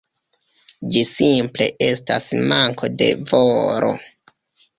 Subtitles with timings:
[0.95, 3.93] Ĝi simple estas manko de volo.